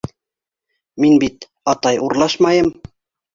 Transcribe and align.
Мин 1.03 1.19
бит, 1.23 1.45
атай, 1.75 2.01
урлашмайым! 2.07 2.73